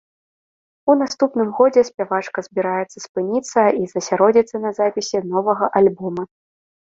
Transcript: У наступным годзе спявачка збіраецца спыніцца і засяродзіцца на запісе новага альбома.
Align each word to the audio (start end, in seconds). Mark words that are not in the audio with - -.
У 0.93 0.93
наступным 1.01 1.51
годзе 1.59 1.83
спявачка 1.89 2.39
збіраецца 2.47 2.97
спыніцца 3.05 3.61
і 3.81 3.91
засяродзіцца 3.93 4.55
на 4.65 4.71
запісе 4.81 5.17
новага 5.35 5.65
альбома. 5.83 6.23